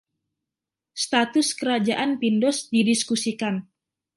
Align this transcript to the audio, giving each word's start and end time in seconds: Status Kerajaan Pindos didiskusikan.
Status 1.01 1.53
Kerajaan 1.59 2.17
Pindos 2.25 2.63
didiskusikan. 2.73 3.65